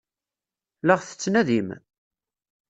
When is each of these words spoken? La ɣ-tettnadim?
La 0.81 0.95
ɣ-tettnadim? 0.99 1.69